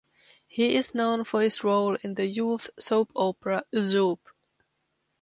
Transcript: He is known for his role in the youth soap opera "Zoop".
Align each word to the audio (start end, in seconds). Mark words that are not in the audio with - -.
He 0.47 0.73
is 0.77 0.95
known 0.95 1.25
for 1.25 1.43
his 1.43 1.63
role 1.63 1.95
in 2.01 2.15
the 2.15 2.25
youth 2.25 2.71
soap 2.79 3.11
opera 3.15 3.65
"Zoop". 3.77 4.27